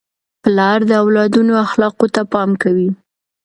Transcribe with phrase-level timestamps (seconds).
[0.43, 2.89] پلار د اولادونو اخلاقو ته پام کوي.